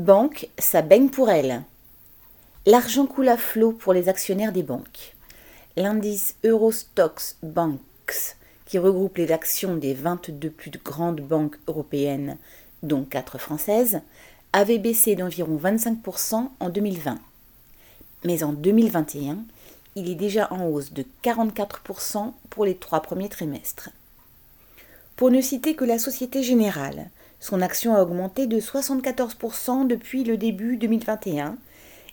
[0.00, 1.62] Banque, ça baigne pour elle.
[2.64, 5.14] L'argent coule à flot pour les actionnaires des banques.
[5.76, 12.38] L'indice Eurostox Banks, qui regroupe les actions des 22 plus grandes banques européennes,
[12.82, 14.00] dont 4 françaises,
[14.54, 17.18] avait baissé d'environ 25% en 2020.
[18.24, 19.36] Mais en 2021,
[19.96, 23.90] il est déjà en hausse de 44% pour les trois premiers trimestres.
[25.16, 27.10] Pour ne citer que la Société Générale,
[27.40, 31.56] son action a augmenté de 74% depuis le début 2021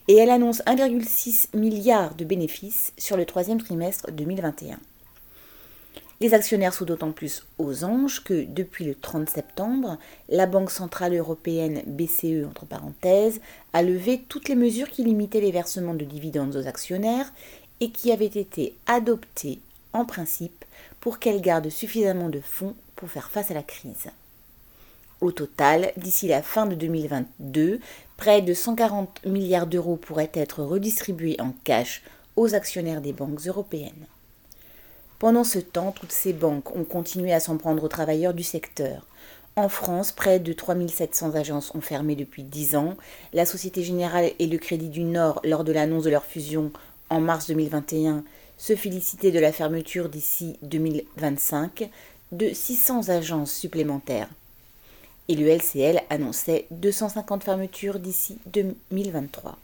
[0.07, 4.79] et elle annonce 1,6 milliard de bénéfices sur le troisième trimestre 2021.
[6.19, 9.99] Les actionnaires sont d'autant plus aux anges que, depuis le 30 septembre,
[10.29, 13.39] la Banque Centrale Européenne BCE, entre parenthèses,
[13.73, 17.31] a levé toutes les mesures qui limitaient les versements de dividendes aux actionnaires
[17.81, 19.59] et qui avaient été adoptées
[19.93, 20.65] en principe
[21.01, 24.07] pour qu'elle garde suffisamment de fonds pour faire face à la crise.
[25.19, 27.79] Au total, d'ici la fin de 2022,
[28.17, 32.03] près de 140 milliards d'euros pourraient être redistribués en cash
[32.35, 34.05] aux actionnaires des banques européennes.
[35.17, 39.07] Pendant ce temps, toutes ces banques ont continué à s'en prendre aux travailleurs du secteur.
[39.55, 42.95] En France, près de 3700 agences ont fermé depuis 10 ans.
[43.33, 46.71] La Société Générale et le Crédit du Nord, lors de l'annonce de leur fusion
[47.09, 48.23] en mars 2021,
[48.57, 51.89] se félicitaient de la fermeture d'ici 2025
[52.31, 54.29] de 600 agences supplémentaires.
[55.29, 59.57] Et le LCL annonçait 250 fermetures d'ici 2023.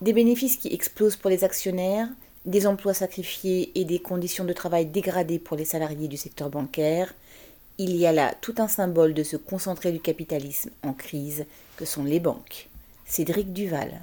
[0.00, 2.08] Des bénéfices qui explosent pour les actionnaires,
[2.44, 7.14] des emplois sacrifiés et des conditions de travail dégradées pour les salariés du secteur bancaire,
[7.78, 11.46] il y a là tout un symbole de ce concentré du capitalisme en crise
[11.76, 12.68] que sont les banques.
[13.06, 14.02] Cédric Duval.